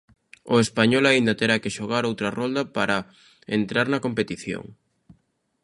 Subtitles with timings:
[0.53, 2.97] O Español aínda terá que xogar outra rolda para
[3.57, 4.63] entrar na competición.